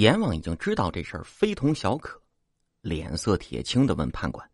[0.00, 2.18] 阎王已经知道这事儿非同小可，
[2.80, 4.50] 脸色铁青的问判官：“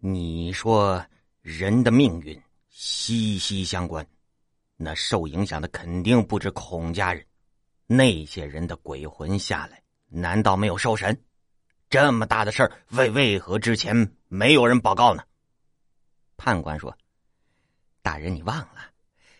[0.00, 1.04] 你说
[1.42, 4.06] 人的命运息息相关，
[4.76, 7.22] 那受影响的肯定不止孔家人，
[7.86, 11.14] 那些人的鬼魂下来，难道没有受审？
[11.90, 15.22] 这么大的事儿，为为何之前没有人报告呢？”
[16.38, 16.96] 判官说
[18.00, 18.90] ：“大人，你忘了，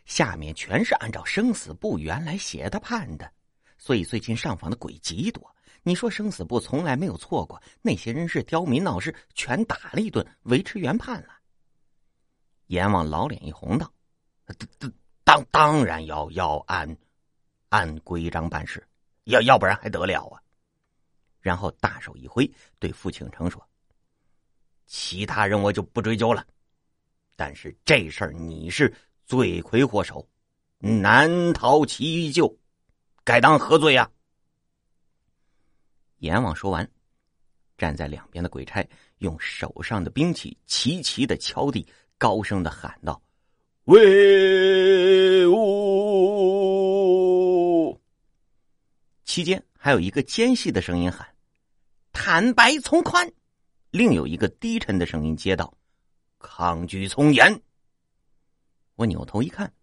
[0.05, 3.33] 下面全是按照生死簿原来写的判的。”
[3.79, 5.55] 所以最近上访的鬼极多。
[5.83, 11.29] 你说生死簿从来没有错过，那些人是刁民闹事，全打了一顿，维持原判了。
[12.67, 13.93] 阎王老脸一红道
[15.23, 16.97] ：“当当然要要按
[17.69, 18.85] 按规章办事，
[19.25, 20.43] 要要不然还得了啊！”
[21.41, 22.51] 然后大手一挥，
[22.81, 23.65] 对傅庆成说
[24.87, 26.45] ：“其他人我就不追究了，
[27.37, 28.93] 但是这事儿你是
[29.25, 30.29] 罪魁祸首，
[30.79, 32.53] 难逃其咎。”
[33.27, 34.09] 该当何罪呀？
[36.19, 36.89] 阎王说完，
[37.77, 41.85] 站在两边的鬼差用手上的兵器齐齐的敲地，
[42.19, 43.21] 高声的喊道
[43.87, 45.61] ：“威武！”
[49.27, 51.27] 期间还有一个尖细的声音喊
[52.15, 53.29] ：“坦白从宽。”
[53.91, 55.77] 另有一个低沉的声音接道
[56.39, 57.61] ：“抗拒从严。”
[58.95, 59.75] 我扭头一看，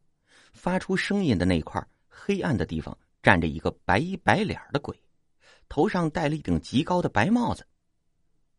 [0.53, 2.97] 发出声音的那块黑暗的地方。
[3.23, 5.02] 站着一个白衣白脸的鬼，
[5.69, 7.66] 头上戴了一顶极高的白帽子。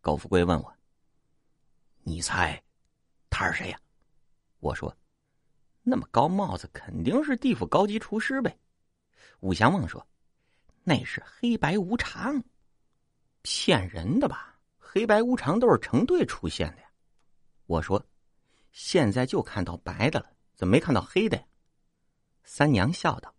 [0.01, 0.75] 苟富贵问我
[2.03, 2.61] ：“你猜
[3.29, 3.79] 他是谁呀？”
[4.61, 4.97] 我说
[5.85, 8.59] ：“那么高帽子肯定是地府高级厨师呗。”
[9.41, 10.05] 武祥旺说
[10.83, 12.43] ：“那是黑白无常，
[13.43, 14.59] 骗人的吧？
[14.79, 16.91] 黑白无常都是成对出现的呀。”
[17.67, 18.03] 我说
[18.73, 21.45] ：“现在就看到白的了，怎么没看到黑的呀？”
[22.45, 23.34] 三娘笑道。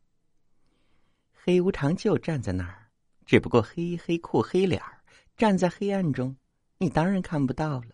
[1.45, 2.89] 黑无常就站在那儿，
[3.23, 4.99] 只不过黑黑裤黑脸儿，
[5.37, 6.35] 站在黑暗中，
[6.79, 7.89] 你当然看不到了。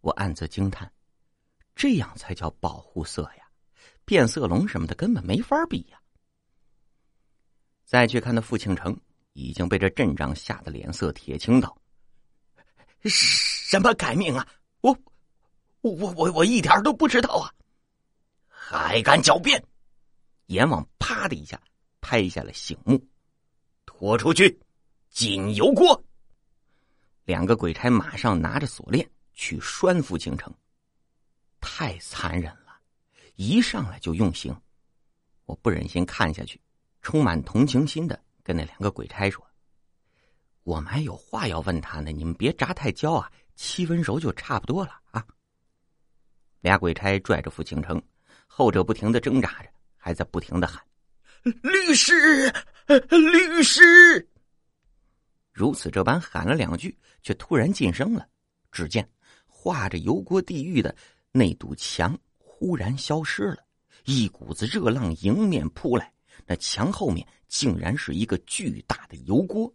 [0.00, 0.92] 我暗自惊叹，
[1.76, 3.48] 这样才叫保护色呀！
[4.04, 6.02] 变色龙什么的根本没法比呀。
[7.84, 9.00] 再去看那傅庆成，
[9.34, 11.80] 已经被这阵仗吓得脸色铁青，道
[13.06, 14.44] ：“什么改命啊？
[14.80, 14.90] 我，
[15.82, 17.54] 我我我我一点都不知道啊！
[18.48, 19.64] 还敢狡辩！”
[20.46, 21.62] 阎王啪的一下。
[22.08, 22.98] 拍下了醒目，
[23.84, 24.58] 拖出去，
[25.10, 26.02] 进油锅。
[27.26, 30.50] 两个鬼差马上拿着锁链去拴傅庆成，
[31.60, 32.80] 太残忍了，
[33.34, 34.58] 一上来就用刑，
[35.44, 36.58] 我不忍心看下去，
[37.02, 39.46] 充满同情心的跟那两个鬼差说
[40.64, 45.26] ：“我们还有话要问他呢，你们别炸太焦啊，七分熟就差不多了啊。”
[46.60, 48.02] 俩鬼差拽着傅庆成，
[48.46, 50.82] 后者不停的挣扎着，还在不停的喊。
[51.44, 52.52] 律师，
[52.86, 54.28] 律师。
[55.52, 58.28] 如此这般喊了两句，却突然噤声了。
[58.70, 59.08] 只见
[59.46, 60.94] 画着油锅地狱的
[61.32, 63.58] 那堵墙忽然消失了，
[64.04, 66.12] 一股子热浪迎面扑来，
[66.46, 69.72] 那墙后面竟然是一个巨大的油锅。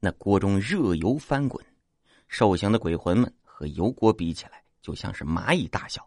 [0.00, 1.64] 那锅中热油翻滚，
[2.28, 6.06] 受刑的鬼魂们和油锅比起来，就像是蚂蚁大小。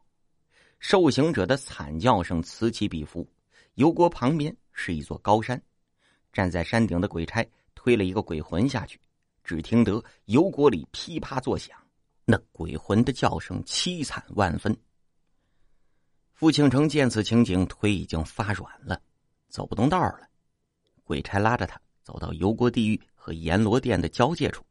[0.80, 3.28] 受刑者的惨叫声此起彼伏。
[3.78, 5.62] 油锅旁边是一座高山，
[6.34, 9.00] 站在山顶的鬼差推了一个鬼魂下去，
[9.44, 11.78] 只听得油锅里噼啪作响，
[12.26, 14.76] 那鬼魂的叫声凄惨万分。
[16.34, 19.00] 傅庆成见此情景，腿已经发软了，
[19.48, 20.28] 走不动道了。
[21.04, 24.66] 鬼差拉着他走到油锅地狱和阎罗殿的交界处，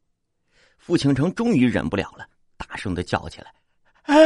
[0.77, 3.55] 傅庆成终于忍不了了，大声的叫起来
[4.03, 4.17] ：“哎，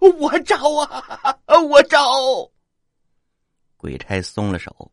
[0.00, 1.38] 我我招啊，
[1.70, 2.00] 我招！”
[3.78, 4.92] 鬼差松了手，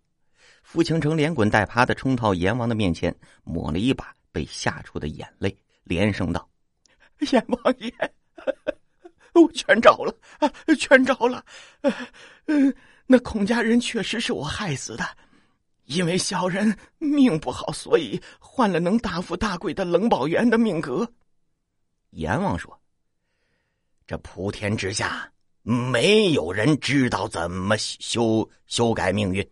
[0.61, 3.13] 傅庆成连滚带爬的冲到阎王的面前，
[3.43, 6.47] 抹了一把被吓出的眼泪，连声道
[7.31, 7.91] ：“阎王爷，
[9.33, 10.15] 我全招了，
[10.77, 11.43] 全招了。
[13.07, 15.03] 那孔家人确实是我害死的，
[15.85, 21.11] 因为小人命不好，所以换了能大富大贵的冷宝元的命格。”
[22.11, 22.79] 阎王说
[24.05, 25.29] ：“这普天之下。”
[25.67, 29.49] 没有人知道怎么修修改命运，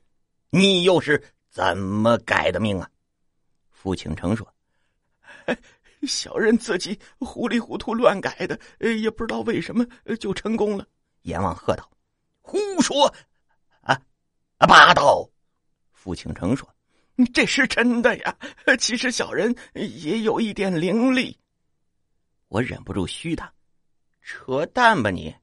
[0.51, 1.19] 你又是
[1.50, 2.88] 怎么改的命啊？
[3.71, 4.48] 傅庆成说
[6.07, 9.83] ：“小人自己糊里糊涂乱改的，也不知道为什么
[10.19, 10.88] 就成功了。”
[11.24, 11.89] 阎王喝道
[12.42, 13.12] ：“胡说！
[13.81, 14.00] 啊
[14.60, 15.27] 啊，霸道！”
[15.92, 16.71] 傅庆成说
[17.33, 18.38] ：“这是真的呀，
[18.80, 21.36] 其实小人也有一点灵力。”
[22.50, 23.51] 我忍不住虚他
[24.21, 25.33] ：“扯淡吧你！”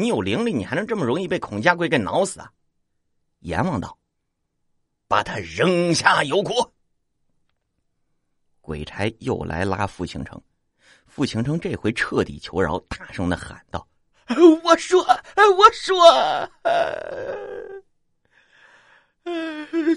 [0.00, 2.50] 你有灵力，你还能这么容易被孔家贵给挠死啊？
[3.40, 3.98] 阎王道
[5.06, 6.72] ：“把他扔下油锅。
[8.60, 10.40] 鬼差又来拉傅庆成，
[11.06, 13.86] 傅庆成这回彻底求饶，大声的喊道
[14.62, 15.96] ：“我说，我说，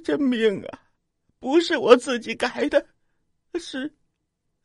[0.04, 0.80] 这命啊，
[1.40, 2.86] 不是我自己改的，
[3.60, 3.94] 是，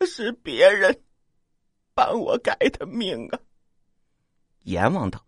[0.06, 1.02] 是别人
[1.94, 3.38] 帮我改的命啊。”
[4.64, 5.25] 阎王道：“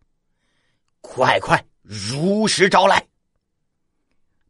[1.01, 3.07] 快快如实招来。”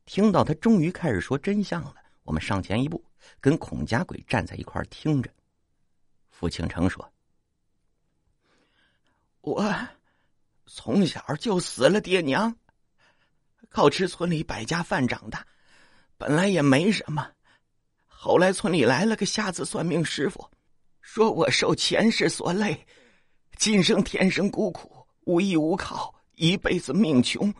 [0.06, 1.94] 听到他终于开始说真相了，
[2.24, 3.04] 我们上前一步。
[3.38, 5.30] 跟孔家鬼站在一块听着，
[6.30, 7.12] 傅庆成说
[9.42, 9.72] ：“我
[10.66, 12.54] 从小就死了爹娘，
[13.68, 15.46] 靠吃村里百家饭长大，
[16.16, 17.30] 本来也没什么。
[18.06, 20.50] 后来村里来了个瞎子算命师傅，
[21.00, 22.86] 说我受前世所累，
[23.56, 27.52] 今生天生孤苦，无依无靠，一辈子命穷，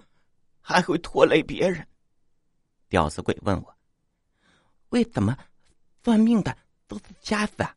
[0.62, 1.87] 还会拖累别人。”
[2.88, 3.77] 吊死鬼问我
[4.88, 5.37] ：“为什么？”
[6.03, 6.56] 算命的
[6.88, 7.69] 都是瞎子，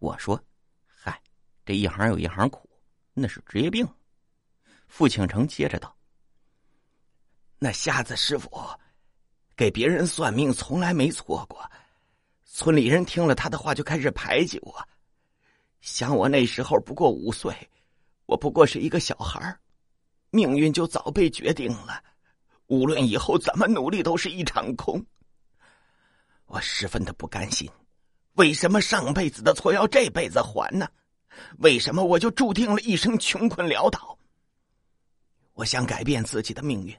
[0.00, 0.42] 我说
[0.84, 1.22] ：“嗨，
[1.64, 2.68] 这一行有一行苦，
[3.14, 3.86] 那是职业病。”
[4.88, 5.96] 傅庆成接着道
[7.60, 8.50] ：“那瞎子师傅
[9.54, 11.64] 给别人算命从来没错过，
[12.44, 14.88] 村里人听了他的话就开始排挤我。
[15.80, 17.54] 想我那时候不过五岁，
[18.26, 19.56] 我不过是一个小孩
[20.30, 22.02] 命运就早被决定了，
[22.66, 25.04] 无论以后怎么努力都是一场空。”
[26.46, 27.70] 我十分的不甘心，
[28.34, 30.88] 为什么上辈子的错要这辈子还呢？
[31.58, 34.18] 为什么我就注定了一生穷困潦倒？
[35.52, 36.96] 我想改变自己的命运，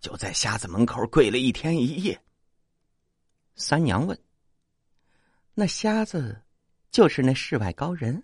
[0.00, 2.20] 就在瞎子门口跪了一天一夜。
[3.54, 4.18] 三娘问
[5.54, 6.42] ：“那瞎子
[6.90, 8.22] 就是那世外高人？”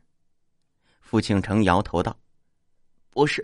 [1.00, 2.16] 傅庆成摇头道
[3.10, 3.42] ：“不是，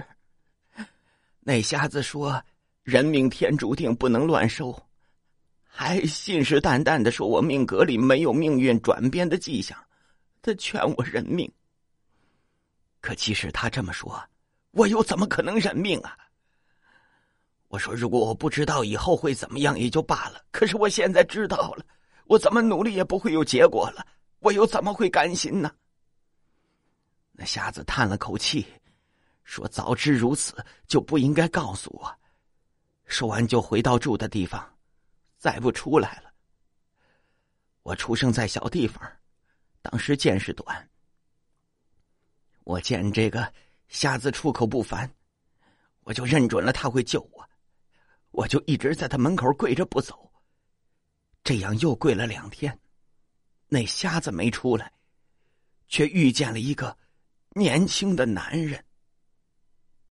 [1.48, 2.44] 那瞎子说
[2.82, 4.78] 人命天注定，不能乱收。”
[5.64, 9.82] 还信誓旦旦的说：“我命格里没有命运转变的迹象，
[10.42, 11.50] 他劝我认命。
[13.00, 14.22] 可即使他这么说，
[14.72, 16.18] 我又怎么可能认命啊？”
[17.68, 21.86] 我说：“如果我不知道以后会怎么样也就罢了，可是我现在知道了，
[22.26, 24.06] 我怎么努力也不会有结果了，
[24.40, 25.72] 我又怎么会甘心呢？”
[27.32, 28.66] 那瞎子叹了口气，
[29.48, 30.54] 说：“早知如此，
[30.86, 32.14] 就不应该告诉我。”
[33.08, 34.74] 说完就回到住的地方。
[35.38, 36.34] 再不出来了。
[37.82, 39.00] 我出生在小地方，
[39.80, 40.90] 当时见识短。
[42.64, 43.50] 我见这个
[43.86, 45.10] 瞎子出口不凡，
[46.00, 47.48] 我就认准了他会救我，
[48.32, 50.30] 我就一直在他门口跪着不走。
[51.42, 52.78] 这样又跪了两天，
[53.68, 54.92] 那瞎子没出来，
[55.86, 56.98] 却遇见了一个
[57.50, 58.84] 年轻的男人。